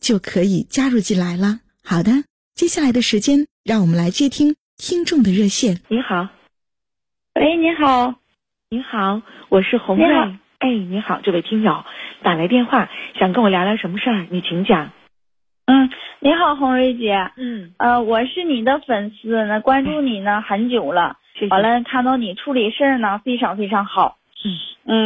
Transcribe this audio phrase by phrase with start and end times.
[0.00, 1.60] 就可以加入进来了。
[1.84, 5.80] 好的，接下来的时间，让我们来接听听众的热线。
[5.88, 6.28] 你好，
[7.34, 8.14] 喂，你好，
[8.70, 10.06] 你好，我是红瑞。
[10.58, 11.84] 哎，你好，这位听友
[12.22, 14.26] 打来电话，想跟我聊聊什么事儿？
[14.30, 14.90] 你请讲。
[15.66, 15.90] 嗯，
[16.20, 17.30] 你好，红瑞姐。
[17.36, 21.16] 嗯，呃，我是你的粉丝，那关注你呢很久了。
[21.50, 24.18] 完了，看到你处理事儿呢，非常非常好。
[24.44, 24.58] 嗯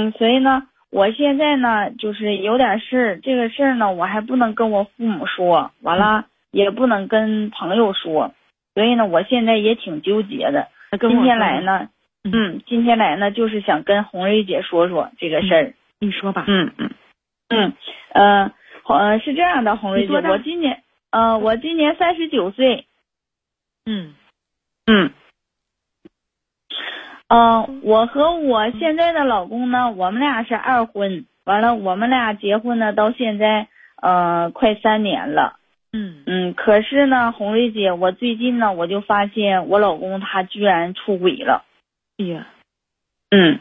[0.08, 0.62] 嗯，所以呢，
[0.92, 8.34] 我现在呢，就是有点事儿，这个事儿呢，我还不能跟我父母说，完了也不能跟朋友说，
[8.74, 10.68] 所以呢，我现在也挺纠结的。
[11.00, 11.88] 今天来呢，
[12.24, 15.74] 嗯，今天来呢，就是想跟红瑞姐说说这个事儿。
[15.98, 16.44] 你说吧。
[16.46, 16.90] 嗯嗯
[17.48, 17.72] 嗯
[18.12, 18.52] 呃，
[18.86, 22.84] 呃，是这样的，红瑞姐，我今年呃，我今年三十九岁。
[23.86, 24.12] 嗯
[24.86, 25.10] 嗯。
[27.34, 31.24] 嗯，我和我现在的老公呢，我们俩是二婚。
[31.44, 33.68] 完了，我们俩结婚呢，到现在
[34.02, 35.56] 呃快三年了。
[35.94, 41.64] 嗯嗯，可是呢，红瑞姐，我最近呢，我就发现我老公他居然出轨了。
[42.18, 42.46] 哎呀，
[43.30, 43.60] 嗯，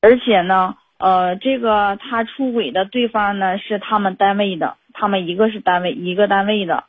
[0.00, 6.84] 而且呢，呃，这个他出轨的对方呢是他们单位的，他们一个是单位一个单位的。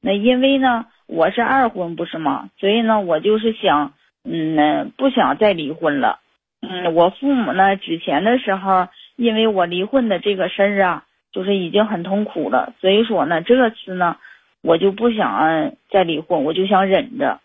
[0.00, 2.50] 那因为呢，我是二婚不是吗？
[2.58, 3.94] 所以呢，我就是想。
[4.24, 6.20] 嗯，不想再离婚了。
[6.60, 12.72] 嗯，我父母呢，之前的时候，因为我离婚的这个事儿啊，就是已经很痛苦了。
[12.80, 14.16] 所以说呢，这次呢，
[14.62, 17.40] 我就不想再离婚，我就想忍着。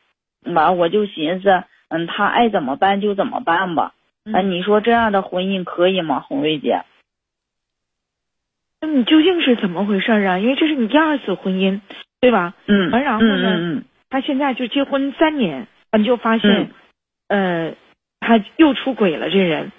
[0.46, 3.94] 完，我就寻思，嗯，他爱怎么办就怎么办吧。
[4.24, 6.84] 那你说这样的婚姻可以吗，红瑞姐？
[8.80, 10.38] 那你究竟是怎么回事啊？
[10.38, 11.82] 因为这是你第二次婚姻，
[12.22, 12.54] 对吧？
[12.68, 12.92] 嗯。
[12.92, 13.56] 完，然后呢？
[13.58, 13.84] 嗯嗯。
[14.10, 15.68] 他现在就结婚三年。
[15.92, 16.72] 你就发现，
[17.28, 17.76] 呃，
[18.20, 19.72] 他又出轨了，这人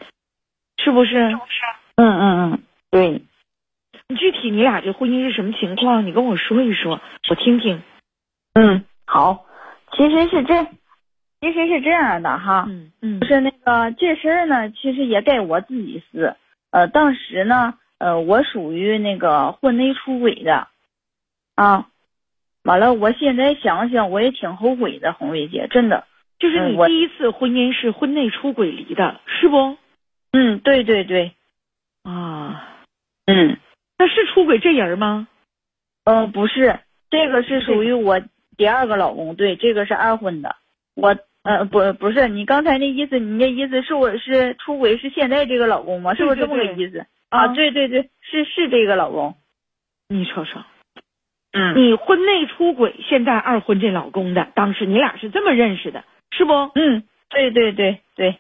[0.79, 1.31] 是不是？
[1.31, 1.61] 是不是？
[1.97, 3.23] 嗯嗯嗯，对。
[4.09, 6.07] 你具体你俩这婚姻是什么情况？
[6.07, 7.83] 你跟我说一说，我听听。
[8.55, 9.45] 嗯，好。
[9.93, 10.65] 其实是这，
[11.41, 12.65] 其实是这样的哈。
[12.69, 13.21] 嗯嗯。
[13.21, 16.37] 就是那个这事儿呢，其实也该我自己撕。
[16.71, 20.69] 呃，当时呢，呃，我属于那个婚内出轨的，
[21.55, 21.89] 啊。
[22.69, 26.05] 完了，我现在想想，我也挺后悔的，红瑞姐，真的。
[26.39, 29.79] 就是你第一次婚姻是婚内出轨离的，是不？
[30.33, 31.33] 嗯，对对对。
[32.03, 32.85] 啊，
[33.25, 33.57] 嗯，
[33.99, 35.29] 那是出轨这人吗？
[36.05, 38.21] 嗯，不是，这个是属于我
[38.59, 40.57] 第二个老公，对，这个是二婚的。
[40.95, 46.13] 我，呃，不，不是，你刚才那意思，你那意思是我是出轨是现在这个老公吗？
[46.15, 47.07] 是不是这么个意思？
[47.31, 49.37] 啊，对对对，是是这个老公。
[50.07, 50.61] 你瞅瞅。
[51.59, 56.53] 嗯，你婚内出轨，现在二婚这老公的，当时你俩是这么认识的，是不？
[56.75, 58.39] 嗯，对对对对。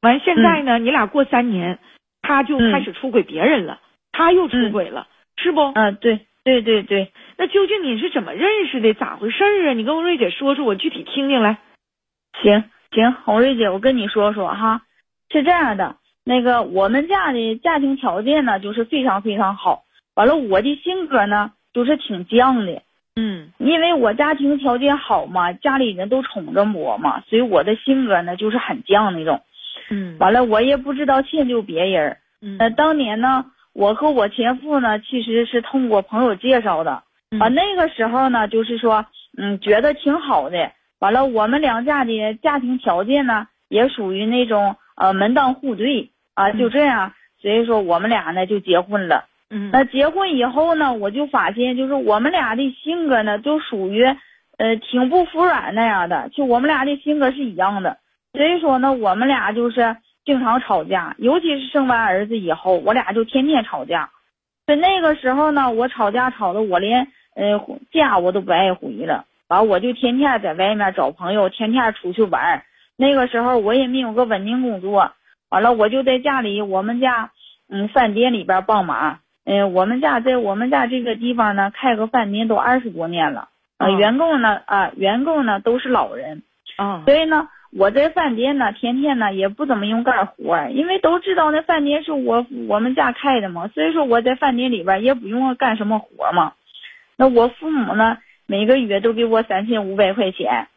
[0.00, 1.78] 完，现在呢，你俩过三年，
[2.22, 3.80] 他就开始出轨别人了，
[4.12, 5.60] 他又出轨了，是不？
[5.74, 7.12] 嗯，对对对对。
[7.36, 8.94] 那究竟你是怎么认识的？
[8.94, 9.72] 咋回事啊？
[9.74, 11.58] 你跟我瑞姐说说，我具体听听来。
[12.42, 14.82] 行行，红瑞姐，我跟你说说哈，
[15.30, 19.82] 是这样的，那个我们家的家庭条件呢，就是非常非常好。
[20.14, 22.82] 完了，我的性格呢，就是挺犟的，
[23.16, 29.40] 嗯，因为我家庭条件好嘛，家里人都宠着我嘛，所以我的性格呢，就是很犟那种，
[29.90, 37.02] 嗯，完了，我也不知道迁就别人，嗯，那当年呢，我和我前夫呢，其实是通过朋友介绍的，
[37.38, 39.06] 啊，那个时候呢，就是说，
[39.38, 49.24] 嗯，觉得挺好的，完了，我们两家的家庭条件呢，也属于那种呃门当户对啊，就这样，所以说我们俩呢就结婚了。
[49.50, 54.04] 嗯，那结婚以后呢，我就发现，就是我们俩的性格呢，都属于，
[54.58, 57.98] 呃，挺不服软那样的，就我们俩的性格是一样的。
[58.32, 64.10] 所以说呢，我们俩就是经常吵架，尤其是生完儿子以后，我俩就天天吵架。
[64.66, 67.58] 在那个时候呢，我吵架吵的我连呃
[67.90, 72.62] 家我都不爱回了，完我就天天在外面找朋友，天天出去玩。
[72.96, 75.10] 那个时候我也没有个稳定工作，
[75.48, 77.32] 完了我就在家里，我们家
[77.68, 79.18] 嗯饭店里边帮忙。
[79.44, 83.48] 嗯，我们家在我们家这个地方呢，开个饭店都二十多年了。
[83.78, 86.42] 啊，员工呢啊，员工呢都是老人。
[86.76, 96.52] 啊，所以呢，我在饭店呢，天天呢也不怎么用干活，因为都知道那饭店是我我们家开的嘛，所以说我在饭店里边也不用干什么活嘛。
[97.16, 100.68] 那我父母呢，每个月都给我三千五百块钱。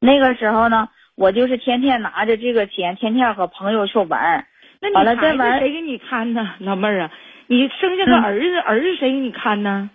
[0.00, 4.46] 那个时候呢，我就是天天拿着这个钱，天天和朋友去玩。
[4.80, 7.10] 那完了孩子再玩谁给你看呢，老妹儿啊？
[7.48, 9.90] 你生下个嗯儿子，儿子谁给你看呢？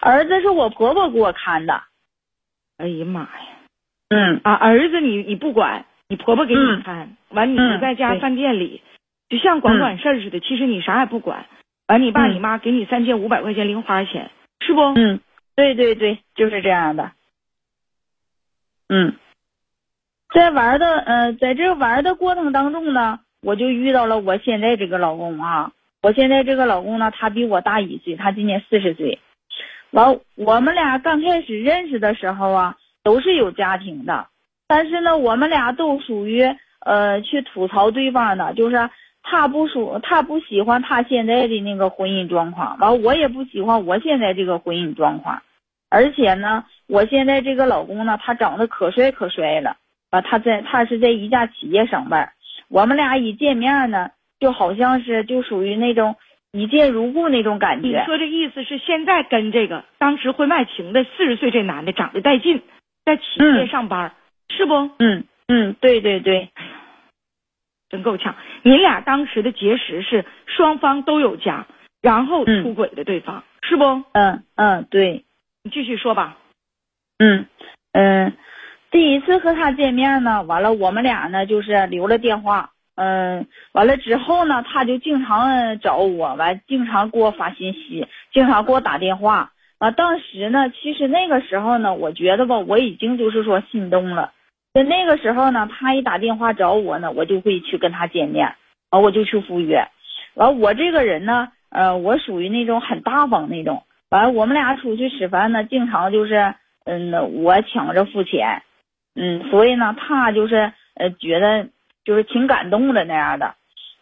[0.00, 1.82] 儿子是我婆婆给我看的。
[2.76, 3.28] 哎呀妈呀！
[4.08, 8.82] 嗯啊，儿子你你不管，你婆婆给你嗯看，完你嗯不在家饭店里，
[9.28, 10.40] 就像管嗯管事儿似的。
[10.40, 11.46] 其实你啥也不管，
[11.86, 14.30] 完你爸嗯你妈给你三千五百块钱零花钱，
[14.60, 14.80] 是不？
[14.96, 15.20] 嗯，
[15.54, 17.12] 对对对，就是这样的。
[18.88, 19.14] 嗯，
[20.34, 25.70] 在玩的呃，在这玩的过程当中呢，我就遇到了我现在这个老公啊。
[26.04, 29.20] 我现在这个老公呢，他比我大一岁，他今年四十岁。
[29.90, 34.26] 完，我们俩刚开始认识的时候啊，都是有家庭的，
[34.68, 36.42] 但是呢，我们俩都属于
[36.84, 38.90] 呃去吐槽对方的，就是
[39.22, 45.40] 他不属他不喜欢他现在的那个婚姻状况，完我也不喜欢我现在这个婚姻状况，
[45.88, 49.78] 而且呢，我现在这个老公呢，他长得可帅可帅了，
[50.10, 52.34] 啊，他在他是在一家企业上班，
[52.68, 54.10] 我们俩一见面呢，
[54.44, 56.16] 就好像是就属于那种
[56.52, 62.60] 一见如故那种感觉你觉，说这意思是现在跟这个当时婚外情的四十岁这男的长得带劲，
[63.06, 64.14] 在企业嗯上班，
[64.50, 64.74] 是不？
[64.98, 66.50] 嗯嗯，对对对，
[67.88, 68.36] 真够呛。
[68.62, 71.66] 你俩当时的结识是双方都有家，
[72.02, 74.04] 然后嗯出轨的对方，是不？
[74.12, 75.24] 嗯嗯对。
[75.62, 76.36] 你继续说吧。
[77.18, 77.46] 嗯
[77.92, 78.34] 嗯，
[78.90, 89.50] 第一次和他见面呢，完了我们俩呢就是留了电话，嗯，完了之后呢，他就经常找我，完经常给我发信息，经常给我打电话。
[89.78, 94.32] 啊，当时呢，其实那个时候呢，我觉得吧，我已经就是说心动了。
[94.72, 98.54] 在那个时候呢，他一打电话找我呢，我就会去跟他见面，
[98.90, 99.88] 啊，我就去赴约。
[100.34, 103.82] 完，我这个人呢，呃，我属于那种很大方那种。
[104.08, 106.54] 完了，我们俩出去吃饭呢，经常就是，
[106.84, 108.62] 嗯，我抢着付钱，
[109.16, 111.68] 嗯，所以呢，他就是呃觉得
[112.04, 113.54] 就是挺感动的那样的。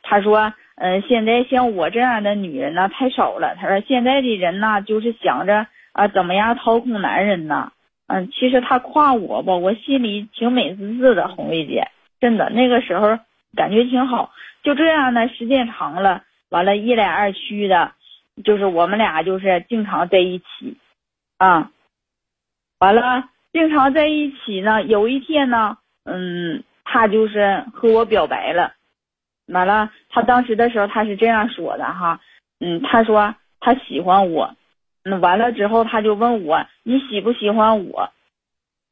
[0.02, 3.54] 他说，呃，现在像我这样的女人呢太少了。
[3.56, 7.72] 他说现在的人呢，就是想着啊怎么样掏空男人呢。
[8.08, 11.88] 嗯，其实他夸我吧，我心里挺美滋滋的，红瑞姐，
[12.20, 13.18] 真的那个时候
[13.56, 14.32] 感觉挺好。
[14.62, 17.92] 就这样呢，时间长了，完了，一来二去的。
[18.44, 20.76] 就是我们俩就是经常在一起，
[21.36, 21.70] 啊，
[22.78, 24.82] 完了经常在一起呢。
[24.82, 28.74] 有一天呢，嗯，他就是和我表白了。
[29.46, 32.20] 完了，他当时的时候他是这样说的哈，
[32.60, 34.54] 嗯，他说他喜欢我，
[35.04, 38.10] 嗯，完了之后他就问我你喜不喜欢我，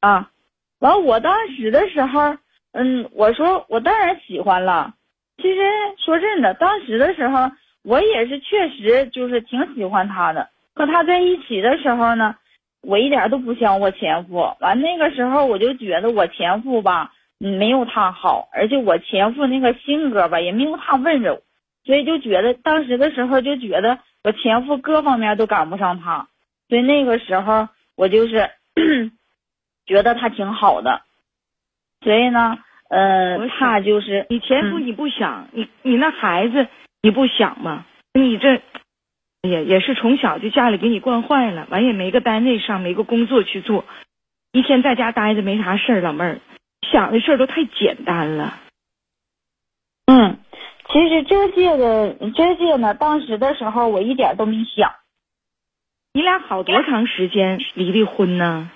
[0.01, 0.31] 啊，
[0.79, 2.37] 完我当时的时候，
[2.73, 4.95] 嗯，我说我当然喜欢了。
[5.37, 5.61] 其实
[6.05, 7.51] 说真的，当时的时候。
[7.83, 12.37] 我也是确实就是挺喜欢他的，和他在一起的时候呢，
[12.83, 14.55] 我一点都不像我前夫。
[14.61, 21.43] 完那个时候我就觉得我前夫吧，没有他好，而且我前夫那个性格吧也没有他温柔，
[21.85, 26.29] 所以就觉得当时的时候就觉得我前夫各方面都赶不上他，
[26.69, 28.51] 所以那个时候我就是
[29.87, 31.01] 觉得他挺好的，
[32.03, 32.59] 所以呢，
[32.91, 34.87] 呃，他就是你前夫嗯。
[34.87, 36.69] 你不想，你你那孩子
[37.01, 37.87] 你不想吗？
[38.13, 38.61] 你这
[39.41, 43.87] 也也是从小就家里给你惯坏了，完也没个单位上，没个工作去做，
[44.53, 46.41] 一天在家待着没啥事儿，老妹儿
[46.83, 48.59] 想的事儿都太简单了。
[50.07, 50.39] 嗯，
[50.89, 54.93] 其实这些的这些呢，当时的时候我一点都没想。
[56.13, 58.71] 你俩好多长时间离的婚呢？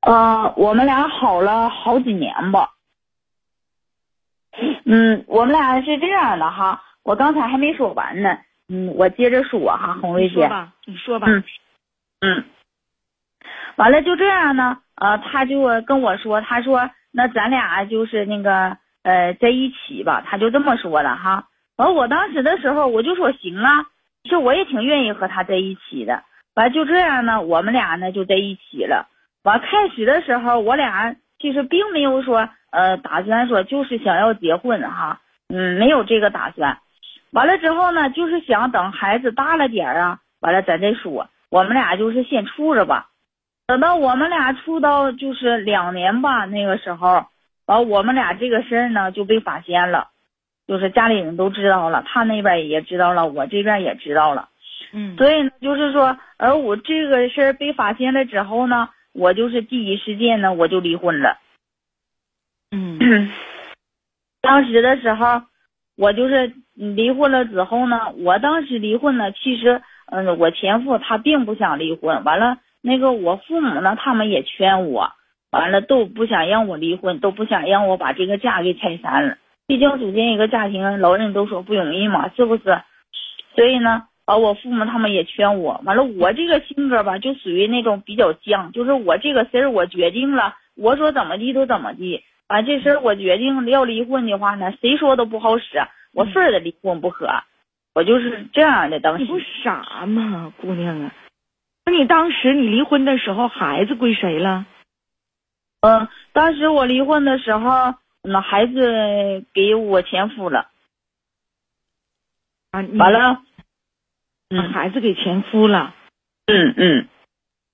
[0.00, 2.70] 呃，我们俩好了好几年吧。
[4.84, 8.38] 嗯，我们俩是这样的哈，我刚才还没说完呢。
[8.68, 10.34] 嗯，我接着说哈，红瑞姐。
[10.34, 11.26] 你说吧，你说吧。
[11.28, 11.44] 嗯
[12.20, 12.44] 嗯，
[13.82, 21.48] 完了就这样呢，呃，他就跟我说，他说那咱俩就是那个呃在一起吧，他就这么说的哈。
[21.74, 23.86] 完，我当时的时候我就说行啊，
[24.22, 26.22] 其实我也挺愿意和他在一起的。
[26.54, 29.08] 完就这样呢，我们俩呢就在一起了。
[29.42, 36.78] 完开始的时候，我俩其实并没有说呃打算说就是想要结婚哈，嗯，没有这个打算。
[37.32, 41.28] 完了之后呢，就是想等孩子大了点啊，完了咱再说。
[41.50, 43.08] 我们俩就是先处着吧，
[43.66, 47.26] 等到我们俩处到就是两年吧，那个时候，
[47.66, 50.08] 完我们俩这个事儿呢就被发现了，
[50.66, 54.48] 就是家里人都知道了，他那边也知道了，我这边也知道了。
[54.92, 61.38] 嗯，所以呢，就是说，而我这个事儿被发现了之后呢，我就是第一时间呢，我就离婚了。
[62.72, 63.30] 嗯
[64.40, 65.42] 当时的时候，
[65.96, 75.12] 我就是离婚了之后呢，我当时离婚呢，其实，嗯，我前夫他并不想离婚，完了，那个我父母呢，他们也劝我，
[75.50, 79.36] 完了都不想让我离婚，都不想让我把这个家给拆散了。
[79.66, 82.82] 毕竟组建一个家庭，老人都说不容易嘛，是不是？
[83.54, 92.24] 所以呢，啊，我父母他们也劝我，完了，我这个性格吧，就属于那种比较犟，就是我这个事儿我决定了，我说怎么地都怎么地。
[92.48, 95.64] 完这事儿我决定要离婚的话呢，谁说都不好使，
[96.12, 97.28] 我非得离婚不可。
[97.94, 101.12] 我就是这样的，当时你不傻吗，姑娘啊？
[101.84, 104.66] 那你当时你离婚的时候，孩子归谁了？
[105.80, 110.70] 嗯，当时我离婚的时候，那孩子给我前夫了，
[112.70, 113.42] 啊，完了，
[114.48, 115.94] 把嗯孩子给前夫了。
[116.46, 117.08] 嗯嗯，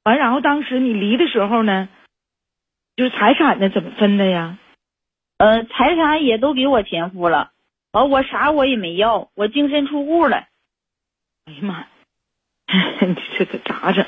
[0.04, 1.88] 完，然后当时你离的时候呢，
[2.96, 4.58] 就是财产呢怎么分的呀？
[5.36, 7.52] 呃，财产也都给我前夫了，
[7.92, 10.46] 完我啥我也没要，我净身出户了。
[11.44, 11.88] 哎呀妈呀，
[13.00, 14.04] 你这可咋整？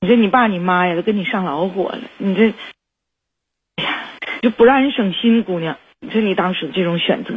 [0.00, 2.54] 你说你爸你妈呀都跟你上老火了，你这，
[3.76, 4.04] 哎呀，
[4.40, 5.76] 就不让人省心，姑娘。
[6.00, 7.34] 你说你当时这种选择，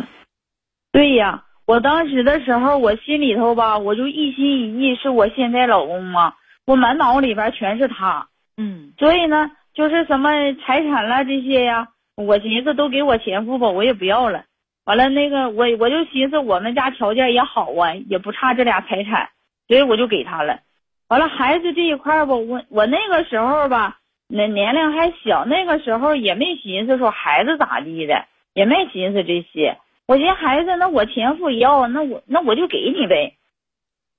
[0.92, 6.34] 对呀，我当时的时候，我心里头吧，我就一心一意是我现在老公嘛，
[6.66, 14.46] 我满脑里边全是他，嗯所以呢，就是什么财产啦这些呀，我寻思都给我前夫吧，我也不要了。
[14.86, 19.30] 完了那个我我就寻思我们家条件也好啊，也不差这俩财产，
[19.68, 20.60] 所以我就给他了。
[21.08, 29.78] 完了孩子这一块吧，我我那个时候吧，那年龄还小，那个时候也没寻思说孩子咋地的，也没寻思这些。
[30.08, 33.36] 我寻思孩子，那我前夫要，那我那我就给你呗，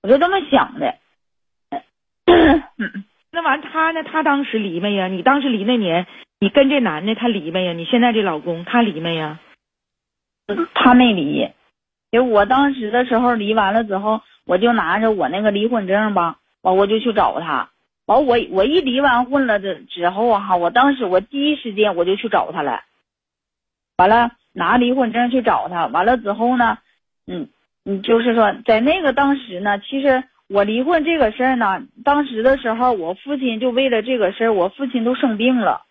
[0.03, 0.97] 我就这么想的。
[2.27, 4.03] 嗯那完他呢？
[4.03, 5.09] 他当时离没呀？
[5.09, 6.07] 你当时离那年，
[6.41, 7.73] 你跟这男的他离没呀？
[7.75, 9.41] 你现在这老公他离没呀？
[10.75, 11.51] 他没离，
[12.11, 17.71] 就我当时的时候离完了之后，我就拿着我那个离婚证吧，完我就去找他。
[18.07, 22.83] 完我我一离完婚了的之后啊哈，我当时我第一时间我就去找他了。
[23.97, 26.79] 完了拿离婚证去找他，完了之后呢，
[27.27, 27.49] 嗯
[27.85, 35.83] 嗯，就是说在那个当时呢，其实我离婚这个事儿呢，当时的时候我父亲就为了这个事儿，我父亲都生病了。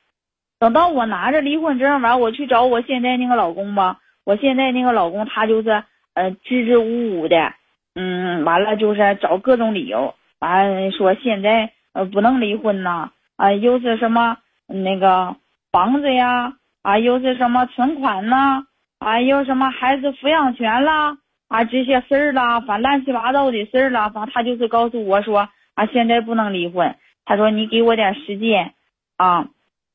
[0.57, 3.99] 等到我拿着离婚证完，我去找我现在那个老公吧。
[4.23, 5.83] 我现在那个老公他就是
[6.13, 7.53] 呃支支吾吾的，
[7.95, 14.37] 嗯，完了就是找各种理由，完了说现在呃不能离婚呐，啊又是什么
[14.67, 15.35] 那个
[15.71, 18.65] 房子呀，啊又是什么存款呐，
[18.99, 28.73] 啊又什么孩子抚养权啦，啊这些事儿啦，反乱七八糟的事儿啦，反正他就是告诉我说啊现在不能离婚，他说你给我点时间
[29.15, 29.47] 啊，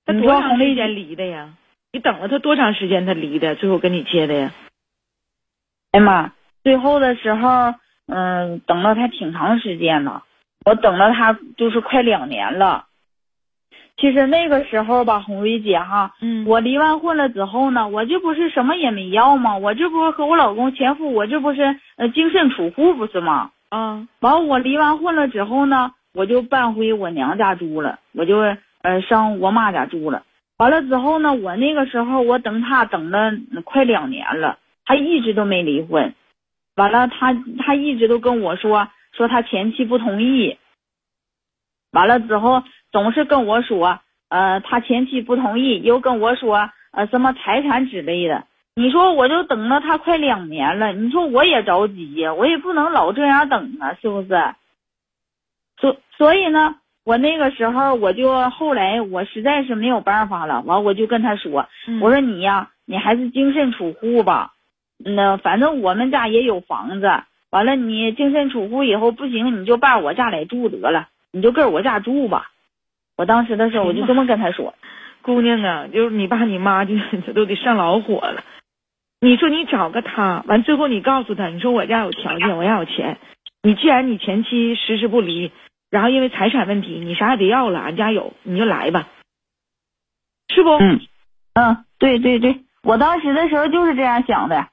[0.07, 1.54] 他多长时间离的呀？
[1.92, 3.54] 你等了他多长时间他离的？
[3.57, 4.52] 最后跟你结的呀？
[5.92, 7.75] 哎呀妈，最后的时候，
[8.10, 10.24] 嗯，等了他挺长时间了，
[10.64, 12.84] 我等了他就是快两年了。
[13.96, 19.58] 其实那个时候吧，红瑞姐哈，嗯我离完婚了之后呢，我这不是什么也没要吗？
[19.58, 23.50] 我这不是和我老公前夫，我这不是呃净身出户不是吗？
[23.68, 28.38] 啊完我离完婚了之后呢，我就搬回我娘家住了，我就
[28.82, 30.22] 呃上我妈家住了。
[30.56, 33.32] 完了之后呢，我那个时候我等他等了
[33.64, 36.14] 快两年了，他一直都没离婚。
[36.80, 40.56] 完了，他他一直都跟我说说他前妻不同意。
[41.92, 48.46] 完了之后总是跟我说，呃，他前妻不同意，又跟我说呃什么财产之类的。
[48.76, 54.28] 你说我就等了他快两年了，你说我也着急呀，我也不能老这样等啊，是不是？
[55.78, 64.54] 所所以呢，我那个时候我就后来我实在是没有办法了，完我就跟他说，嗯我说你呀，你还是净身出户吧，
[65.04, 67.11] 那反正我们家也有房子，
[67.50, 72.50] 完了你净身出户以后不行，你就搬我家来住得了，你就跟我家住吧。
[73.16, 74.75] 我当时的时候我就这么跟他说，
[75.23, 76.95] 姑娘啊，就是你爸你妈就
[77.35, 78.45] 都得上老火了。
[79.21, 83.19] 你说你找个他，完最后你告诉他，你说我家有条件，我家有钱。
[83.62, 85.52] 你既然你前妻迟迟不离，
[85.90, 89.09] 然后因为财产问题，你啥也别要了，俺家有，你就来吧，
[90.49, 90.71] 是不？
[90.78, 91.00] 嗯
[91.52, 94.69] 嗯，对对对，我当时的时候就是这样想的。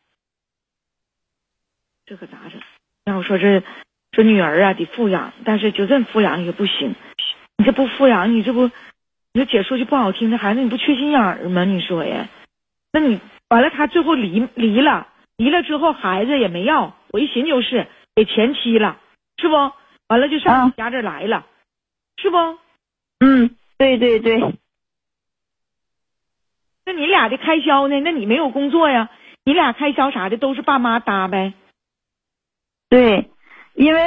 [2.08, 2.62] 这可咋整？
[3.04, 3.62] 要说这
[4.14, 6.96] 说女儿啊得富养，但是就这么富养也不行。
[7.58, 8.72] 你这不富养，你这不，
[9.34, 11.66] 你说姐说句不好听的，孩子你不缺心眼儿吗？
[11.66, 12.30] 你说呀？
[12.94, 18.98] 那你完了，他最后离离了，离了之后孩子也没要，我一寻就是给前妻了，
[19.36, 19.56] 是不？
[20.08, 21.46] 完了就上你家这来了，
[22.16, 22.38] 是不？
[23.20, 24.40] 嗯，对对对。
[26.86, 28.00] 那你俩的开销呢？
[28.00, 29.10] 那你没有工作呀？
[29.44, 31.52] 你俩开销啥的都是爸妈搭呗。
[32.90, 33.30] 对，
[33.74, 34.02] 因为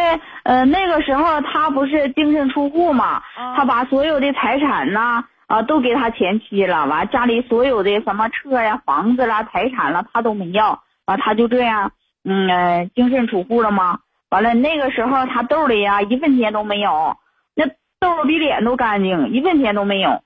[0.44, 3.22] 呃那个时候他不是净身出户嘛，
[3.56, 11.92] 他把所有的财产呐啊都给他前妻了，完家里所有的什么车呀、房子啦、财产了他都没要，完他就这样
[12.24, 14.00] 嗯净身出户了嘛。
[14.30, 17.16] 完了那个时候他兜里呀一分钱都没有，
[17.54, 17.66] 那
[18.00, 20.22] 兜比脸都干净，一分钱都没有。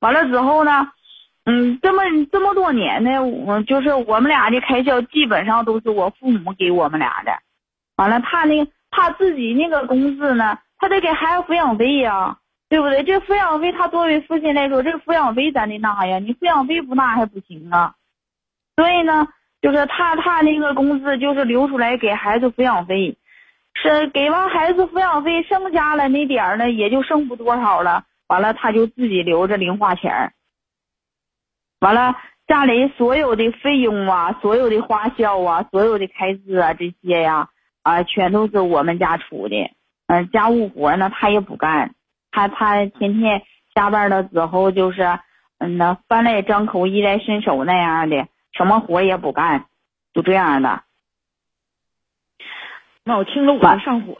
[0.00, 0.90] 完了之后呢？
[1.48, 7.30] 嗯，这么这么多年呢，我就是我们俩的开销基本上都是我父母给我们俩的。
[7.96, 12.38] 完了，他那他自己那个工资呢，他得给孩子抚养费呀，
[12.68, 13.02] 对不对？
[13.02, 17.94] 这抚养费，他作为父亲来说，这抚养费咱得拿呀，你抚养费不拿还不行啊。
[18.76, 19.28] 所以呢，
[19.62, 23.16] 就是他他那个工资就是留出来给孩子抚养费，
[23.74, 28.04] 是给完孩子抚养费，剩下了那点儿呢，也就剩不多少了。
[28.26, 30.32] 完了，他就自己留着零花钱。
[31.80, 32.14] 完了，
[32.46, 37.48] 家里所有的费用啊，所有的花销啊，所有的开支啊，这些呀，
[38.04, 39.56] 全都是我们家出的。
[40.06, 41.94] 嗯，家务活呢，他也不干，
[42.30, 43.42] 他他天天
[43.74, 45.18] 下班了之后就是，
[45.58, 49.66] 嗯那饭来张口，衣来伸手那样的，什么活也不干，
[50.14, 50.82] 就这样的。
[53.04, 54.16] 那我听着我都上火，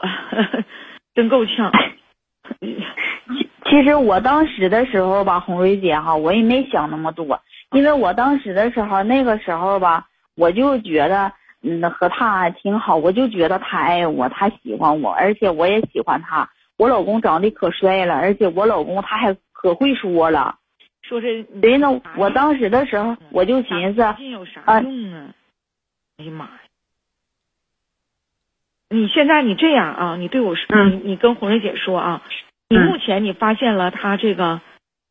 [1.13, 1.71] 真够呛。
[3.69, 10.07] 其实我当时的时候吧，红瑞姐哈，我也没想那么多，因为我当时的时候，那个时候吧，
[10.37, 11.33] 我就觉得
[11.67, 16.49] 嗯和他挺好，我就觉得他爱我，他喜欢我，而且我也喜欢他。
[16.77, 20.57] 我老公长得可帅了，而且我老公他还可会说了，
[21.01, 24.01] 说是所以呢，我当时的时候我就寻思，
[24.31, 25.33] 有啥用啊？
[26.17, 26.51] 哎呀妈呀！
[28.89, 32.23] 你现在你这样啊，你对我说，你你跟红瑞姐说啊。
[32.69, 34.59] 你目前你发现了他这个，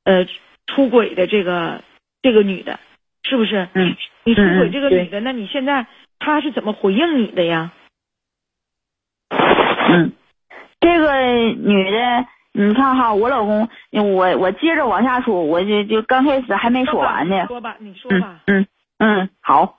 [0.04, 0.26] 呃，
[0.66, 1.82] 出轨的这个
[2.20, 2.78] 这个女的，
[3.22, 3.66] 是不是？
[3.72, 3.96] 嗯。
[4.24, 5.86] 你出轨这个女的，那你现在
[6.18, 7.72] 她是怎么回应你的呀？
[9.88, 10.12] 嗯，
[10.80, 17.46] 这个女的，你看哈，我老公，我我接着往下说，我就就刚开始还没说完呢。
[17.46, 18.40] 说吧，你说吧。
[18.46, 18.66] 嗯
[18.98, 19.78] 嗯，好。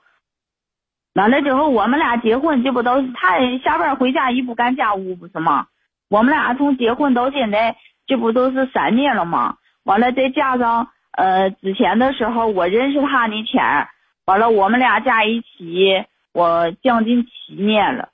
[1.16, 5.68] 完了之后，我们俩结婚，这不都是他下班回家一不干家务不是吗？
[6.10, 9.58] 我们俩从结婚到现在，这不都是三年了吗？
[9.84, 13.88] 完了再加上呃之前的时候，我认识他那前，
[14.26, 16.06] 完了我们俩在一起，
[16.38, 18.10] 我将近七年了，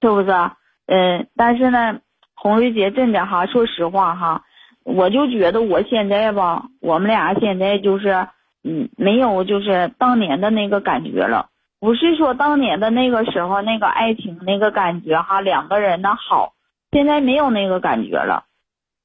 [0.00, 0.32] 是不是？
[0.86, 2.00] 嗯，但是呢，
[2.34, 4.42] 红瑞姐真的哈，说实话哈，
[4.82, 8.26] 我就觉得我现在吧，我们俩现在就是
[8.64, 11.50] 嗯，没有就是当年的那个感觉了。
[11.78, 16.54] 不是说当年的那个时候那个爱情那个感觉哈，两个人的好。
[16.90, 18.46] 现在没有那个感觉了，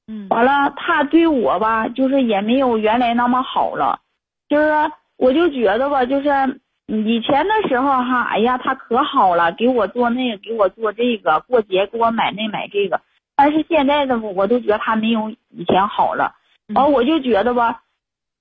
[0.08, 4.00] 嗯，完了，他对我吧，就是也没有原来那么好了，
[4.48, 13.00] 就是我就觉得吧，就是以前的时候哈，哎呀，他可好了，给我做那个，给我做这个，过节给我买那买这个，
[13.36, 16.34] 但是现在的我都觉得他没有以前好了，
[16.74, 17.82] 完我就觉得吧，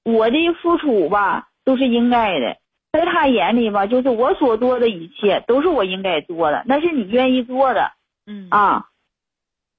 [0.03, 2.57] 我的付出吧都是应该的，
[2.91, 7.91] 在他眼里吧，就是我所做的一切都是我应该做的，那是你愿意做的，
[8.25, 8.47] 嗯。
[8.49, 8.85] 啊。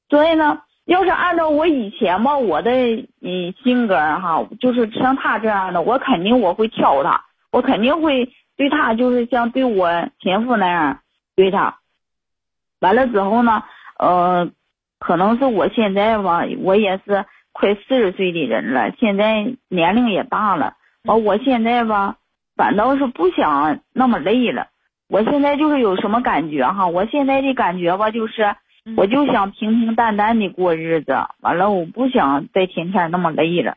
[0.08, 2.70] 所以呢，要是按照我以前吧，我的
[3.22, 11.00] 嗯性格哈，就是像他这样的，我肯定我会挑他，我肯定会对他就是像对我前夫那样
[11.36, 11.78] 对他。
[12.80, 13.62] 完了之后呢，
[13.98, 14.50] 呃，
[14.98, 22.16] 可能是我现在吧，我也是快四十岁的人了，现在年龄也大了，完我现在吧，
[22.56, 24.68] 反倒是不想那么累了。
[25.08, 28.54] 我现在就是有什么感觉哈，我现在的感觉吧，就是。
[28.96, 33.76] 我就想平平淡淡的过日子，完了我不想再天天那么累了。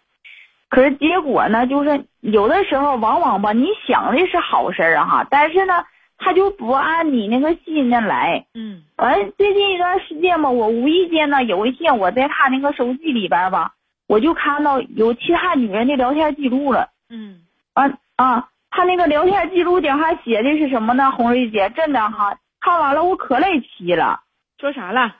[0.75, 5.85] 可是结果呢，就是有的时候往往吧，你想的是好事儿哈，但是呢，
[6.17, 8.45] 他就不按你那个心的来。
[8.53, 8.83] 嗯。
[8.97, 13.71] 完最近一段时间吧，我无意间呢，有一天我在他那个手机里边吧，
[14.05, 16.89] 我就看到有其他女人的聊天记录了。
[17.09, 17.39] 嗯。
[17.73, 17.85] 啊
[18.17, 21.09] 啊，他那个聊天记录顶上写的是什么呢？
[21.11, 24.19] 红瑞姐，真的哈，看完了我可来气了。
[24.59, 25.15] 说啥了？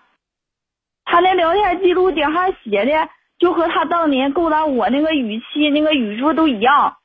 [1.05, 3.07] 他那聊天记录顶上写的，
[3.39, 6.95] 就和他当年勾搭我那个语气、那个语速都一样。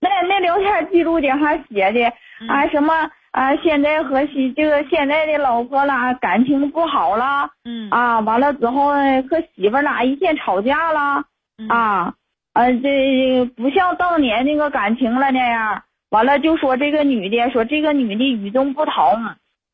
[0.00, 2.12] 那那聊天记录顶上写的
[2.48, 11.24] 啊什么啊，现在和媳这个现在的老婆啦感情不好啦，嗯啊，完了之后呢，和媳妇儿俩一天吵架啦，
[11.58, 12.14] 嗯啊，
[12.54, 15.82] 呃，这不像当年那个感情了那样。
[16.10, 18.94] 完了就说这个女的，说这个女的与众不同，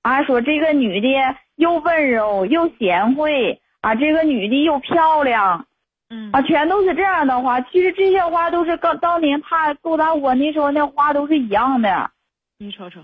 [0.03, 1.09] 啊，说这个女的
[1.57, 5.67] 又温柔又贤惠，啊，这个女的又漂亮，
[6.09, 7.61] 嗯啊，全都是这样的话。
[7.61, 12.11] 其实这些话都是刚当年他勾搭我那时候那话都是一样的。
[12.59, 13.01] 你瞅瞅，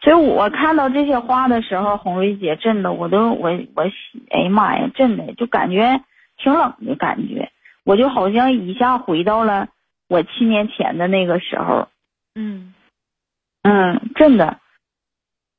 [0.00, 3.82] 所以我看到这些话的时候，红瑞姐真的，我都我我，
[4.30, 6.00] 哎呀妈呀，真的就感觉
[6.36, 7.50] 挺冷的感觉，
[7.82, 9.66] 我就好像一下回到了
[10.08, 11.88] 我七年前的那个时候，
[12.36, 12.72] 嗯，
[13.62, 14.60] 嗯，真的。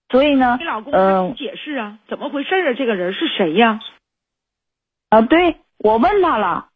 [0.10, 2.74] 所以呢你，老公呃解释啊，怎么回事啊？
[2.74, 3.80] 这个人是谁呀？
[5.10, 6.70] 啊，对我问他了，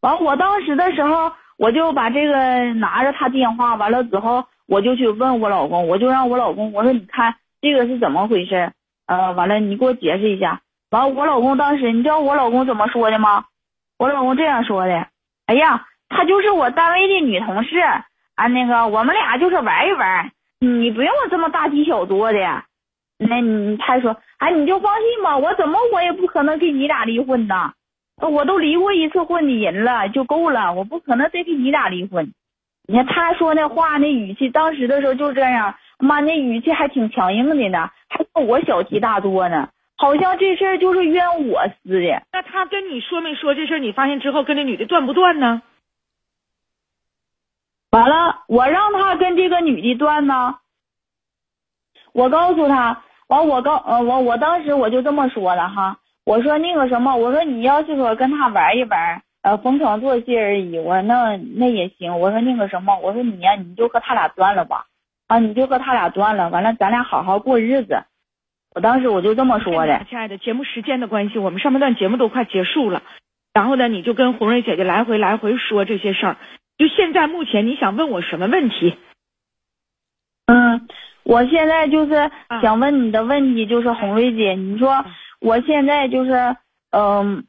[0.00, 8.72] 完我当时的时候，我就把这个拿着他电话，完了之后，我就去问我老公，我就让我老公，我说你看这个是怎么回事？
[9.06, 10.60] 呃，完了你给我解释一下。
[10.90, 13.46] 完我老公当时，你知道我老公怎么说的吗？
[13.98, 15.08] 我老公这样说的，
[15.46, 17.78] 哎呀，她就是我单位的女同事
[18.34, 20.30] 啊，那个我们俩就是玩一玩，
[20.66, 22.38] 你不用这么大题小做的。
[23.18, 27.72] 那你他说，哎，你就放心吧，我怎么我也不可能跟你俩离婚呐，
[28.20, 32.32] 我都离过一次婚的人了，就够了，我不可能再跟你俩离婚。
[32.86, 42.22] 你看他说那话那语气，当时的时候就这样，妈那语气还挺强硬的呢，还说我小题大做呢，好像这事儿就是怨我似的。
[42.32, 43.78] 那他跟你说没说这事儿？
[43.78, 45.62] 你发现之后跟这女的断不断呢？
[47.90, 50.56] 完了，我让他跟这个女的断呢。
[52.12, 64.86] 我告诉他，完我告呃我我当时我就这么说了哈，我说那个什么，我说你要是说跟他玩一玩，呃逢场作戏而已，我说那那也行，我说那个什么，我说你呀、你就和他俩断了吧，
[65.26, 68.04] 啊你就和他俩断了，完了咱俩好好过日子。
[68.74, 73.02] 我当时我就这么说的，亲爱的，节目时间的关系，我们上半段节目都快结束了。
[73.54, 76.36] 然后呢，你就跟红瑞姐姐来回来回说这些事儿。
[76.78, 78.94] 就现在目前，你想问我什么问题？
[80.46, 80.86] 嗯，
[81.24, 82.14] 我现在就是
[82.48, 82.60] 啊。
[82.60, 85.04] 想问你的问题，就是红瑞姐，你说
[85.40, 86.56] 我现在就是，
[86.90, 87.44] 嗯、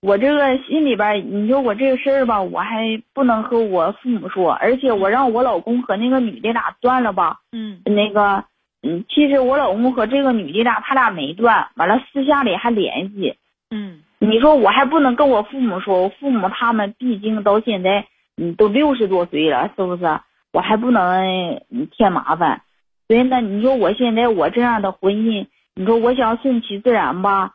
[0.00, 7.80] 我这个心里边，你说我这个事儿吧，我还不能和我父母说，而且我让我老公和那个女的俩断了吧，嗯。
[7.84, 8.44] 那个，
[8.82, 13.36] 嗯，其实我老公和这个女的俩他俩没断，完了私下里还联系，
[13.70, 14.02] 嗯。
[14.22, 18.06] 你说我还不能跟我父母说，我父母他们毕竟到现在，
[18.40, 20.20] 你，都六十多岁了，是不是？
[20.50, 21.60] 我还不能
[21.92, 22.62] 添麻烦，
[23.06, 27.52] 所以呢，你说我现在我这样的婚姻，你说我想顺其自然吧，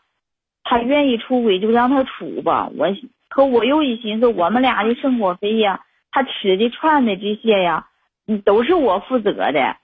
[0.63, 2.87] 他愿意出轨就让他出吧，我
[3.27, 7.87] 可我又一寻思，我们俩的生活费呀，他吃的穿的这些呀，
[8.27, 9.77] 嗯，都是我负责的。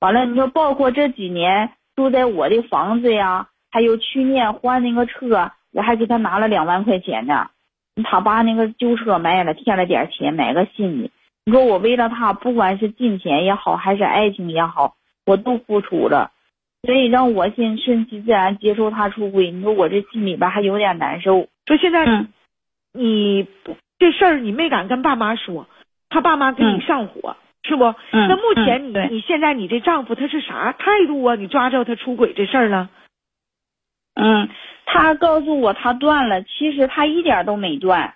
[0.00, 7.50] 完了，你说包括这几年住在我的房子呀，还有去年换那个车，我还给他拿了两万块钱呢。
[8.02, 11.10] 他把那个旧车卖了，添了点钱买个新的。
[11.44, 16.32] 你说我为了他，不管是金钱也好，还是爱情也好，我都付出了。
[16.82, 21.48] 所以让我先顺其自然接受他出轨，你说我这心里边还有点难受。
[21.66, 22.28] 说现在嗯
[22.92, 23.48] 你
[23.98, 25.66] 这事儿你没敢跟爸妈说，
[26.08, 27.84] 他爸妈给你嗯上火，是不？
[28.12, 31.34] 嗯那目前你、嗯你现在你这丈夫他是啥态度啊？
[31.34, 32.90] 你抓着他出轨这事儿了？
[34.14, 34.48] 嗯，
[34.86, 38.14] 他告诉我他断了，其实他一点都没断，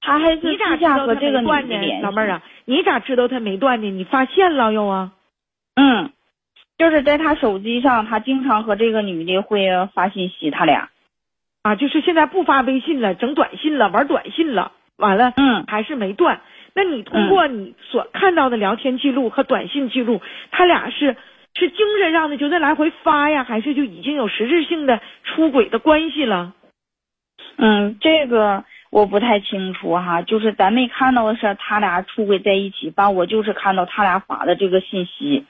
[0.00, 2.02] 他还是你咋私下知道他和这个女没断呢的联，系。
[2.02, 2.42] 老妹儿啊？
[2.64, 3.90] 你咋知道他没断呢？
[3.90, 5.12] 你发现了又啊？
[5.76, 6.10] 嗯，
[6.78, 10.88] 就是在他手机上，他经常和这个女的会发信息，他俩。
[11.62, 16.40] 啊，就是现在不发微信了，整短信了，玩短信了，完了嗯还是没断。
[16.74, 21.16] 那你通过你所看到的聊天记录和短信记录，他俩是
[21.58, 26.52] 是精神上的就在来回发呀，还是就已经有实质性的出轨的关系了？
[27.56, 35.46] 嗯，这个我不太清楚哈，就是咱没看到的是他俩出轨在一起，但我就是看到他俩发的这个信息。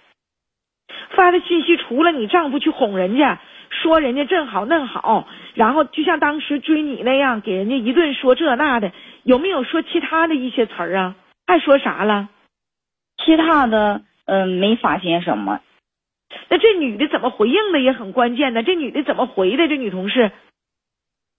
[1.10, 3.40] 发的信息除了你丈夫去哄人家，
[3.70, 8.92] 说人家正好嫩好，然后就像当时追你那样，给人家一顿说这那的，
[9.24, 11.16] 有没有说其他的一些词儿啊？
[11.48, 12.28] 还说啥了？
[13.24, 15.60] 其他的，嗯，没发现什么。
[16.48, 18.62] 那这女的怎么回应的也很关键呢？
[18.62, 19.68] 这女的怎么回的？
[19.68, 20.32] 这女同事，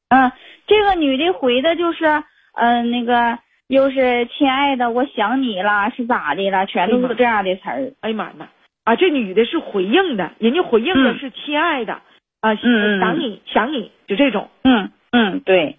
[0.09, 0.31] 嗯，
[0.67, 7.93] 这个女的回的就是，嗯、那个又是亲爱的，我想你了，是咋的了，全都是这样的词儿。
[8.01, 8.49] 哎呀妈呀，
[8.83, 12.01] 啊，这女的是回应的，人家回应的嗯是亲爱的，
[12.41, 15.77] 啊，想你想你，就这种嗯嗯，对，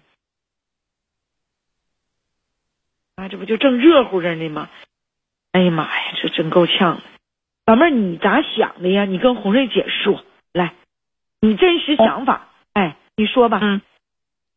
[3.15, 4.69] 啊，这不就正热乎着呢吗？
[5.51, 7.01] 哎呀妈呀，这真够呛的。
[7.69, 9.05] 老妹儿，你咋想的呀？
[9.05, 10.73] 你跟红瑞姐说来，
[11.39, 13.59] 你真实想法，哎，你说吧。
[13.61, 13.79] 嗯，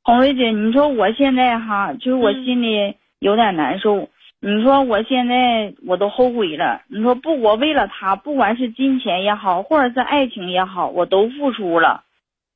[0.02, 4.08] 红瑞姐，你说我现在哈，就是我嗯心里有点难受。
[4.40, 6.80] 你说我现在我都后悔了。
[6.88, 12.04] 你说不，我为了他，不管是金钱也好，或者是爱情也好，我都付出了。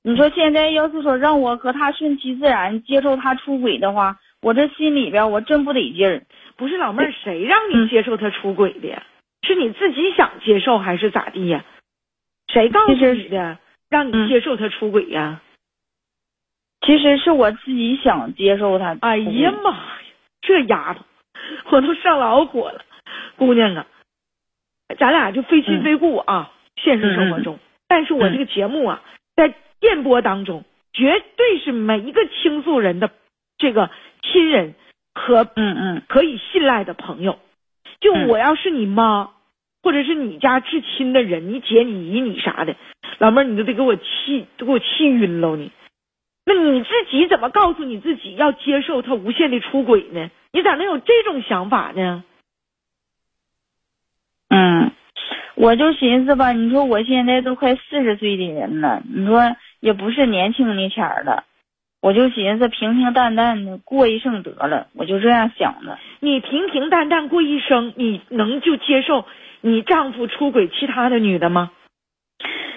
[0.02, 6.22] 你说现在要是说让我和他顺其自然接受他出轨的话，我这心里边我真不得劲儿。
[6.56, 9.02] 不是老妹儿，谁让你嗯接受他出轨的呀？
[9.46, 11.64] 是你自己想接受还是咋地呀？
[12.52, 13.58] 谁告诉你的？
[13.88, 15.40] 让你嗯接受他出轨呀？
[16.80, 18.96] 其实是我自己想接受他。
[19.00, 20.00] 哎呀妈呀，
[20.42, 21.04] 这丫头，
[21.70, 22.84] 我都上老火了，
[23.36, 23.86] 姑娘啊，
[24.98, 27.58] 咱俩就非亲嗯非故啊，现实生活中。
[27.86, 29.02] 但是我这个节目啊，
[29.36, 33.10] 在电波当中，绝对是每一个倾诉人的
[33.58, 33.90] 这个
[34.22, 34.74] 亲人
[35.14, 37.38] 和嗯嗯可以信赖的朋友。
[38.00, 39.30] 就嗯我要是你妈，
[39.86, 42.74] 或者是你家至亲的人，你姐、你姨、你啥的，
[43.18, 45.70] 老妹儿，你都得给我气，都给我气晕了你。
[46.44, 50.28] 那你自己怎么告诉你自己要接受他无限的出轨呢？
[50.52, 52.24] 你咋能有这种想法呢？
[54.48, 54.90] 嗯，
[55.54, 61.44] 我就寻思吧，你说我现在都快四十岁的人了，你说也不是年轻那前儿了，
[62.02, 65.96] 我就寻思平平淡淡的过一生得了，我就这样想的。
[66.18, 69.24] 你平平淡淡过一生，你能就接受
[69.66, 71.72] 你丈夫出轨其他的女的吗？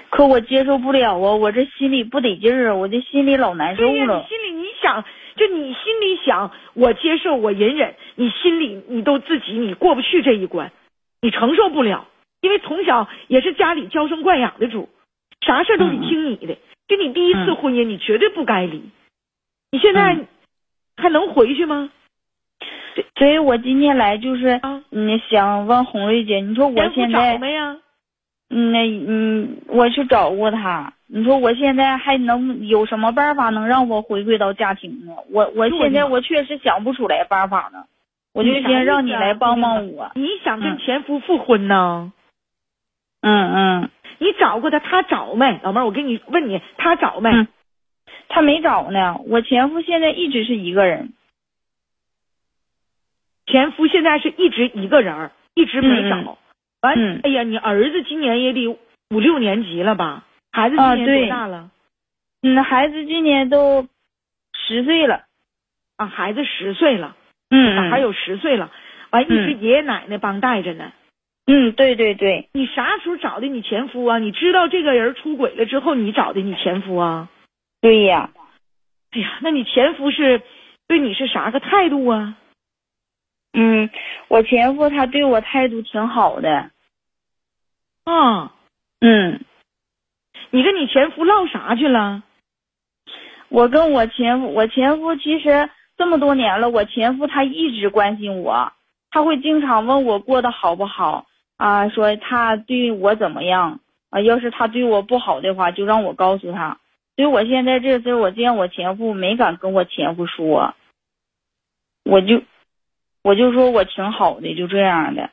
[0.09, 4.27] 可我接受不了啊，我这心里不得劲儿啊，我这心里老难受对呀，了你。
[4.27, 10.71] 心里你想，就你心里想，我接受，我隐忍，你心里你都自己你过不去这一关，
[11.21, 12.07] 你承受不了，
[12.41, 14.89] 因为从小也是家里娇生惯养的主，
[15.41, 16.57] 啥事儿都得听你的。
[16.87, 18.81] 就你第一次嗯婚姻，你绝对不该离。
[19.71, 20.27] 你现在嗯
[20.97, 21.91] 还能回去吗？
[23.15, 27.37] 所以我今天来就是，啊，嗯，想问红瑞姐，你说我现在，
[28.49, 35.13] 嗯，那嗯，我去找过他，你说我现在还能有什么办法能让我回归到家庭呢？
[35.31, 37.83] 我我现在我确实想不出来办法呢，
[38.33, 40.11] 我就先让你来帮帮我。
[40.15, 42.11] 你想跟嗯前夫复婚呢？
[43.21, 45.59] 嗯嗯，你找过他，他找没？
[45.61, 47.29] 老妹儿，我给你问你，他找没？
[47.31, 47.47] 嗯
[48.31, 51.13] 他没找呢，我前夫现在一直是一个人。
[53.49, 56.17] 前夫现在是一直一个人儿，一直没找。
[56.17, 56.37] 嗯
[56.81, 58.67] 完，嗯哎呀，你儿子今年也得
[59.09, 60.23] 五六年级了吧？
[60.51, 61.71] 孩子今年多大了？
[62.41, 63.85] 嗯，孩子今年都
[64.53, 65.23] 十岁了。
[65.97, 67.17] 啊，孩子十岁了，
[67.49, 68.71] 嗯还有十岁了，
[69.09, 70.93] 完一直嗯爷爷奶奶帮带着呢。
[71.47, 74.17] 嗯，对对对，你啥时候找的你前夫啊？
[74.19, 77.27] 你知道这个人出轨了之后，你找的你前夫啊？
[77.81, 78.29] 对呀。
[79.11, 80.41] 哎呀，那你前夫是
[80.87, 82.37] 对你是啥个态度啊？
[83.53, 83.89] 嗯，
[84.27, 86.69] 我前夫他对我态度挺好的。
[88.03, 88.53] 啊，
[89.01, 89.43] 嗯，
[90.51, 92.23] 你跟你前夫唠啥去了？
[93.49, 98.71] 我跟我前夫，我前夫其实这么多年了，我前夫他一直关心我，
[99.09, 101.25] 他会经常问我过得好不好
[101.57, 103.79] 啊，说他对我怎么样
[104.11, 106.77] 啊，要是他对我不好的话，就让我告诉他。
[107.15, 110.73] 所以我现在这事儿，我见我前夫没敢跟我前夫说，
[112.05, 112.41] 我就
[113.21, 115.29] 我就说我挺好的，就这样的。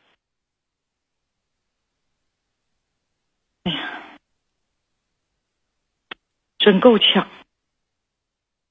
[3.64, 3.90] 哎呀
[6.59, 7.29] 真够呛。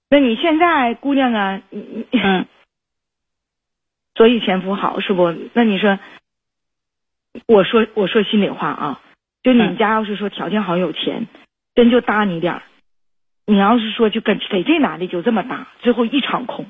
[0.09, 1.79] 那你现在姑娘啊，你
[2.11, 2.45] 你嗯
[4.15, 5.31] 所以前夫好是不？
[5.53, 5.99] 那你说，
[7.47, 9.01] 我说我说心里话啊，
[9.43, 11.27] 就你们嗯家要是说条件好有钱，
[11.73, 12.63] 真就搭你点儿。
[13.47, 16.65] 你要是说就跟给这男的就这么搭，最后一场空，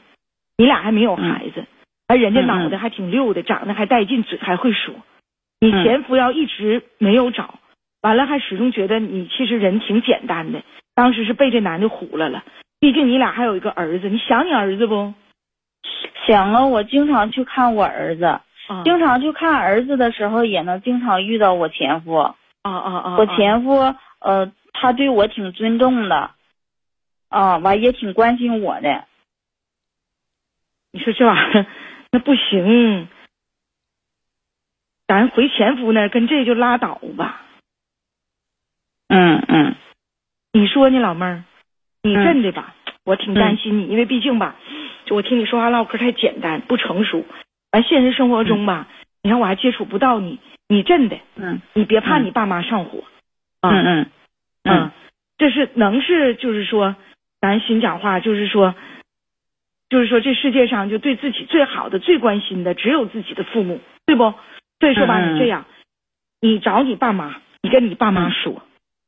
[0.57, 1.65] 你俩还没有孩子，
[2.07, 4.93] 而人家脑袋还挺溜的，长得还带劲，嘴还会说。
[5.59, 7.59] 你嗯前夫要一直没有找，
[8.01, 10.63] 完了还始终觉得你其实人挺简单的，
[10.93, 12.43] 当时是被这男的唬了了。
[12.79, 15.13] 毕竟你俩还有一个儿子，你想你儿子不？
[16.27, 18.41] 想啊，我经常去看我儿子，啊
[18.83, 22.15] 经常去看儿子的时候，也能经常遇到我前夫。
[22.15, 23.15] 啊啊啊！
[23.17, 26.31] 我前夫呃，他对我挺尊重的，
[27.29, 29.05] 啊，完也挺关心我的。
[30.91, 31.65] 你说这玩意儿
[32.15, 33.09] 那不行，
[35.05, 37.41] 咱回前夫那儿跟这就拉倒吧。
[39.09, 39.75] 嗯嗯
[40.53, 41.43] 你说呢，老妹儿？
[42.03, 42.73] 你嗯真的吧？
[43.03, 44.55] 我挺担心你，因为毕竟吧，
[45.03, 47.25] 就我听你说话唠嗑太简单，不成熟。
[47.73, 48.87] 完现实生活中吧，
[49.21, 53.03] 你看我还接触不到你，你真的，嗯你别怕嗯你爸妈上火。
[53.59, 54.09] 啊嗯嗯
[54.63, 54.91] 嗯，
[55.37, 56.95] 这是能是就是说，
[57.41, 58.73] 咱心讲话就是说，
[59.89, 64.33] 就是说这世界上就对自己最好的、最关心的只有自己的父母，对不？
[64.79, 65.65] 所以说吧，你这样，
[66.41, 68.61] 你找你爸妈，你跟你爸妈说，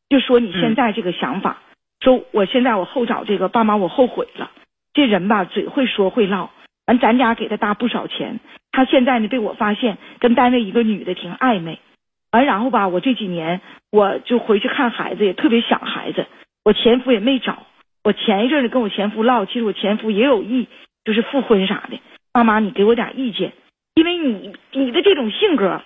[0.10, 1.58] 就说你现在这个想法，
[2.00, 4.52] 说我现在我后找这个爸妈，我后悔了。
[4.94, 6.50] 这人吧，嘴会说会唠，
[6.88, 8.40] 完咱家给他搭不少钱，
[8.72, 11.80] 他现在呢被我发现跟单位一个女的挺暧昧，
[12.32, 13.62] 完然后吧，我这几年
[13.92, 16.26] 我就回去看孩子，也特别想孩子，
[16.64, 17.68] 我前夫也没找，
[18.08, 20.70] 我前一阵子跟我前夫唠，其实我前夫也有意，
[21.04, 22.00] 就是复婚啥的。
[22.34, 23.52] 妈妈，你给我点意见，
[23.96, 25.82] 因为你你的这种性格，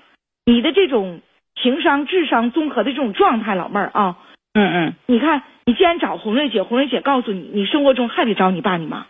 [0.46, 1.22] 你的这种
[1.60, 4.18] 情商、智商综合的这种状态，老妹儿啊，
[4.54, 9.08] 嗯嗯你看，你既然找红瑞姐，红瑞姐告诉你，你生活中还得找你爸你妈，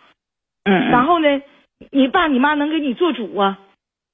[0.64, 1.42] 嗯，然后呢，
[1.90, 3.58] 你爸你妈能给你做主啊，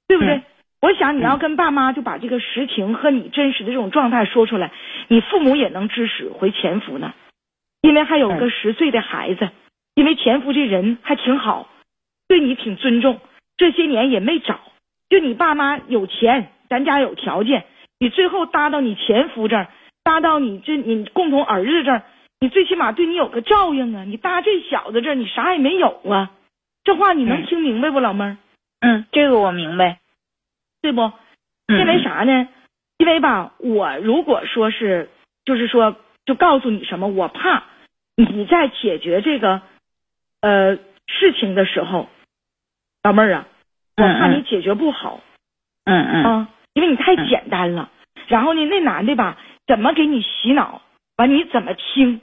[0.08, 0.34] 对不对？
[0.34, 0.42] 嗯
[0.80, 4.70] 我想你要跟爸妈就把这个实情和你真实的这种状态说出来，
[5.08, 7.14] 你父母也能支持回前夫呢，
[7.80, 9.50] 因为还有个十岁的孩子，
[9.94, 11.68] 因为前夫这人还挺好，
[12.28, 13.20] 对你挺尊重，
[13.56, 14.60] 这些年也没找，
[15.08, 17.64] 就你爸妈有钱，咱家有条件，
[17.98, 19.68] 你最后搭到你前夫这儿，
[20.02, 22.02] 搭到你这你共同儿子这儿，
[22.40, 26.30] 你最起码对你有个照应啊，你搭这小子这儿，你啥也没有啊，
[26.84, 28.36] 这话你能嗯听明白不，老妹儿？
[28.80, 29.98] 嗯，这个我明白。
[30.80, 31.02] 对不？
[31.66, 32.02] 嗯因为？
[32.02, 32.48] 啥呢？
[32.98, 35.10] 因为吧，我如果说是，
[35.44, 35.96] 就是说，
[36.28, 37.62] 就告诉你什么，我怕
[38.16, 39.62] 你在解决这个
[40.42, 42.06] 呃事情的时候，
[43.02, 43.46] 老妹儿啊，
[43.96, 45.22] 我怕你解决不好
[45.86, 47.90] 嗯嗯啊，因为你太嗯简单了。
[48.26, 50.82] 然后呢，那男的吧，怎么给你洗脑，
[51.16, 52.20] 完你怎么听，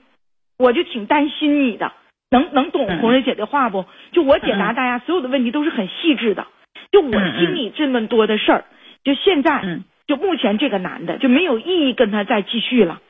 [0.59, 1.91] 我就挺担心你的。
[2.29, 3.85] 能能懂嗯红蕊姐的话不？
[4.11, 6.45] 就我解答嗯大家所有的问题都是很细致的。
[6.91, 8.65] 就我听你这么多的事儿，
[9.03, 13.01] 就现在嗯就目前这个男的就没有意义跟他再继续了。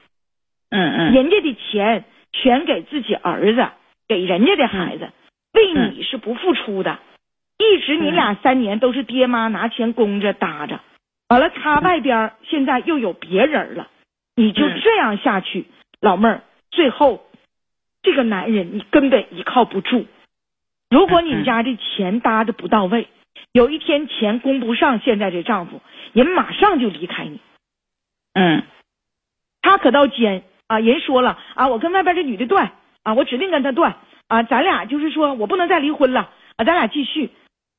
[0.70, 3.68] 嗯嗯人家的钱全给自己儿子，
[4.08, 5.10] 给人家的孩子，
[5.54, 7.00] 为你是不付出的。
[7.58, 10.82] 一直你俩三年都是爹妈拿钱供着搭着，
[11.30, 13.88] 完了他外边现在又有别人了，
[14.36, 15.66] 你就嗯这样下去，
[16.02, 17.26] 老妹儿，最后
[18.04, 20.06] 这个男人你根本依靠不住。
[20.90, 23.08] 如果你们家这钱搭的不到位，
[23.54, 27.40] 有一天钱供不上，现在这丈夫人马上就离开你。
[28.34, 28.64] 嗯
[29.62, 30.80] 他可倒尖啊！
[30.80, 32.72] 人说了啊，我跟外边这女的断
[33.04, 33.98] 啊，我指定跟她断
[34.28, 37.30] 啊，咱俩就是说我不能再离婚了啊，咱俩继续，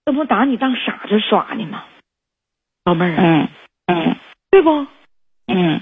[0.04, 1.84] 那不拿你当傻子耍呢吗？
[2.84, 3.48] 老妹儿啊，
[3.86, 4.16] 嗯嗯
[4.50, 4.86] 对不？
[5.48, 5.80] 嗯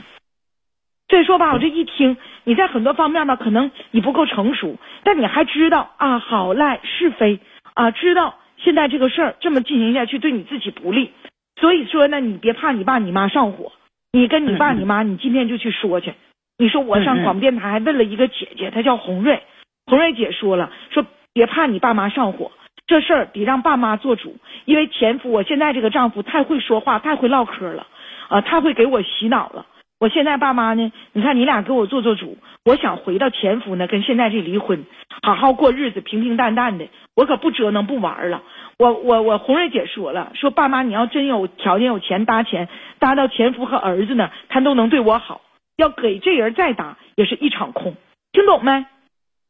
[1.08, 7.38] 所以说吧，我这一听，你在很多方面吧，可能你不够成熟，但你还知道啊好赖是非
[7.74, 11.12] 啊，知道现在这个事儿这么进行下去对你自己不利，
[11.60, 13.72] 所以说呢，你别怕你爸你妈上火，
[14.12, 16.14] 你跟你爸你妈，你今天就去说去。
[16.56, 19.42] 你说我上广播电台还问了一个姐姐，她叫红瑞，
[19.86, 22.52] 红瑞姐说了，说别怕你爸妈上火，
[22.86, 27.86] 这事儿得让爸妈做主，因为前夫我现在这个丈夫太会说话，太会唠嗑了，
[28.28, 29.66] 啊，太会给我洗脑了。
[29.98, 30.92] 我现在爸妈呢？
[31.12, 34.84] 你看你俩给我做做主，我想回到前夫呢，跟现在这离婚，
[35.22, 36.86] 好好过日子，平平淡淡的。
[37.16, 38.42] 我可不折腾不玩了。
[38.76, 45.40] 我我我红瑞姐说了，说爸妈你要真有条件有钱搭钱搭到前夫和儿子那，他都能对我好。
[45.76, 47.96] 要给这人再打，也是一场空。
[48.32, 48.86] 听懂没？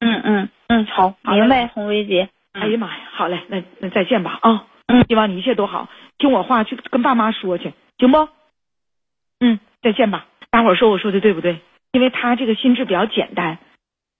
[0.00, 2.28] 嗯嗯嗯，好，好明白，红薇姐。
[2.52, 4.66] 哎呀妈呀，好嘞，那那再见吧啊！
[4.86, 8.28] 嗯希望你一切都好，听我话去跟爸妈说去，行不？
[9.40, 10.26] 嗯，再见吧。
[10.50, 11.60] 大伙儿说我说的对不对？
[11.90, 13.58] 因为他这个心智比较简单，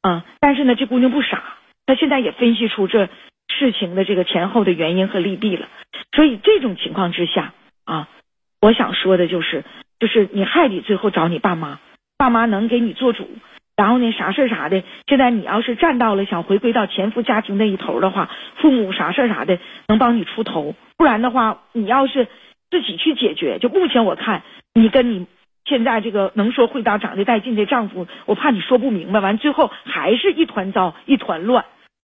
[0.02, 1.42] 嗯，但是呢，这姑娘不傻，
[1.86, 3.08] 她现在也分析出这
[3.48, 5.68] 事情的这个前后的原因和利弊了。
[6.12, 7.52] 所以这种情况之下
[7.84, 8.08] 啊，
[8.60, 9.64] 我想说的就是，
[10.00, 11.78] 就是你还得最后找你爸妈，
[12.16, 13.28] 爸妈能给你做主，
[13.76, 22.28] 然后呢，啥事儿啥的，现在你要是站到了想回归到前夫家庭那一头的话，父母啥事儿啥的能帮你出头，不然的话，你要是
[22.70, 24.42] 自己去解决，就目前我看，
[24.74, 25.26] 你跟你
[25.64, 31.64] 现在这个能说会道、长得带劲的丈夫，我怕你说不明白，完最后还是一团糟，一团乱。